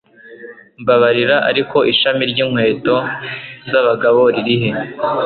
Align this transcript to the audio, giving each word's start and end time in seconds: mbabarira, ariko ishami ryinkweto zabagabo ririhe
mbabarira, 0.81 1.35
ariko 1.49 1.77
ishami 1.91 2.23
ryinkweto 2.31 2.95
zabagabo 3.71 4.21
ririhe 4.33 4.71